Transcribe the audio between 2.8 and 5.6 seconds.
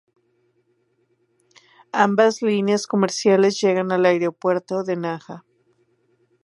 comerciales llegan al Aeropuerto de Naha.